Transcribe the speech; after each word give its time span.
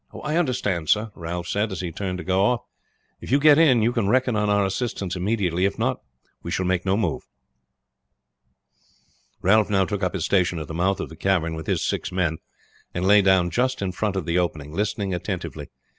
"I 0.23 0.35
understand, 0.35 0.89
sir," 0.89 1.11
Ralph 1.13 1.47
said 1.47 1.71
as 1.71 1.81
he 1.81 1.91
turned 1.91 2.17
to 2.17 2.23
go 2.23 2.43
off. 2.43 2.61
"If 3.19 3.29
you 3.31 3.37
get 3.37 3.59
in 3.59 3.83
you 3.83 3.93
can 3.93 4.07
reckon 4.09 4.35
on 4.35 4.49
our 4.49 4.65
assistance 4.65 5.15
immediately; 5.15 5.65
if 5.65 5.77
not, 5.77 6.01
we 6.41 6.49
shall 6.49 6.65
make 6.65 6.87
no 6.87 6.97
move." 6.97 7.27
Ralph 9.43 9.69
now 9.69 9.85
took 9.85 10.01
up 10.01 10.15
his 10.15 10.25
station 10.25 10.57
at 10.57 10.67
the 10.67 10.73
mouth 10.73 10.99
of 10.99 11.09
the 11.09 11.15
cavern 11.15 11.53
with 11.53 11.67
his 11.67 11.85
six 11.85 12.11
men, 12.11 12.39
and 12.95 13.05
lay 13.05 13.21
down 13.21 13.51
just 13.51 13.79
in 13.79 13.91
front 13.91 14.15
of 14.15 14.25
the 14.25 14.39
opening 14.39 14.73
listening 14.73 15.13
attentively. 15.13 15.69